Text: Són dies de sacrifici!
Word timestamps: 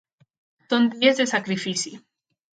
Són 0.71 0.87
dies 1.03 1.21
de 1.21 1.29
sacrifici! 1.33 1.95